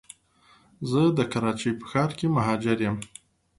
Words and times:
زه 0.89 1.01
د 1.17 1.19
کراچی 1.31 1.71
په 1.79 1.85
ښار 1.91 2.11
کي 2.19 2.27
مهاجر 2.35 2.77
یم 2.85 2.97